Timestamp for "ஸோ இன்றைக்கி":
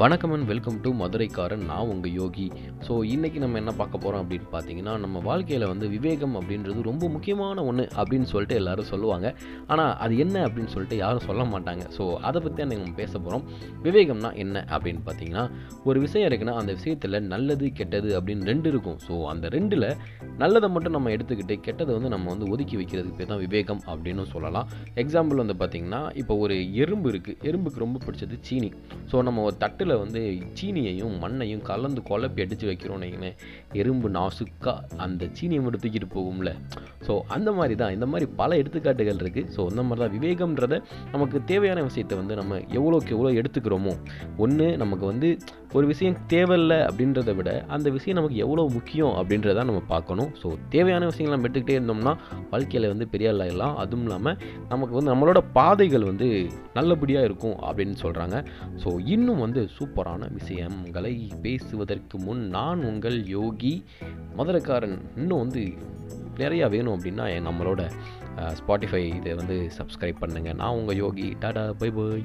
2.84-3.38